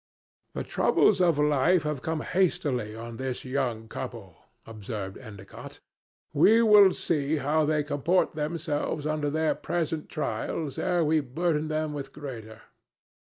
[0.55, 4.35] "The troubles of life have come hastily on this young couple,"
[4.65, 5.79] observed Endicott.
[6.33, 11.93] "We will see how they comport themselves under their present trials ere we burden them
[11.93, 12.63] with greater.